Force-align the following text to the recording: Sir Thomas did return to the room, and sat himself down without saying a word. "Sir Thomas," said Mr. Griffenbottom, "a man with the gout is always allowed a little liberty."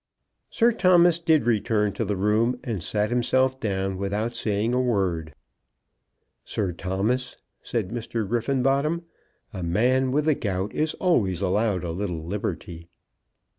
Sir 0.49 0.71
Thomas 0.71 1.19
did 1.19 1.45
return 1.45 1.93
to 1.93 2.03
the 2.03 2.15
room, 2.17 2.57
and 2.63 2.81
sat 2.81 3.11
himself 3.11 3.59
down 3.59 3.99
without 3.99 4.35
saying 4.35 4.73
a 4.73 4.81
word. 4.81 5.35
"Sir 6.43 6.71
Thomas," 6.71 7.37
said 7.61 7.89
Mr. 7.89 8.27
Griffenbottom, 8.27 9.03
"a 9.53 9.61
man 9.61 10.09
with 10.11 10.25
the 10.25 10.33
gout 10.33 10.73
is 10.73 10.95
always 10.95 11.41
allowed 11.43 11.83
a 11.83 11.91
little 11.91 12.25
liberty." 12.25 12.87